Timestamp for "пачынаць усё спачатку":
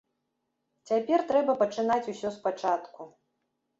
1.61-3.01